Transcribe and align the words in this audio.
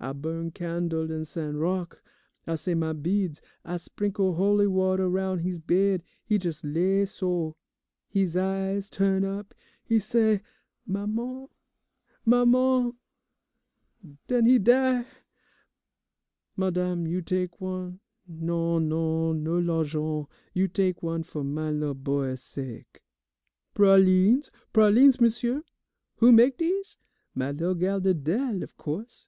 I 0.00 0.14
burn 0.14 0.52
candle 0.52 1.10
in 1.10 1.26
St. 1.26 1.54
Rocque, 1.54 2.00
I 2.46 2.54
say 2.54 2.72
my 2.74 2.94
beads, 2.94 3.42
I 3.62 3.76
sprinkle 3.76 4.32
holy 4.36 4.66
water 4.66 5.06
roun' 5.06 5.40
he's 5.40 5.58
bed; 5.58 6.02
he 6.24 6.36
jes' 6.36 6.64
lay 6.64 7.04
so, 7.04 7.56
he's 8.08 8.38
eyes 8.38 8.88
turn 8.88 9.22
up, 9.22 9.54
he 9.84 9.98
say 9.98 10.40
'Maman, 10.86 11.48
maman,' 12.24 12.94
den 14.26 14.46
he 14.46 14.58
die! 14.58 15.04
Madame, 16.56 17.06
you 17.06 17.20
tak' 17.20 17.60
one. 17.60 18.00
Non, 18.26 18.88
non, 18.88 19.44
no 19.44 19.58
l'argent, 19.58 20.26
you 20.54 20.68
tak' 20.68 21.02
one 21.02 21.22
fo' 21.22 21.42
my 21.42 21.70
lil' 21.70 21.92
boy's 21.92 22.42
sake. 22.42 23.02
"Pralines, 23.74 24.50
pralines, 24.72 25.20
m'sieu? 25.20 25.62
Who 26.20 26.32
mak' 26.32 26.56
dese? 26.56 26.96
My 27.34 27.50
lil' 27.52 27.74
gal, 27.74 28.00
Didele, 28.00 28.62
of 28.62 28.74
co'se. 28.78 29.26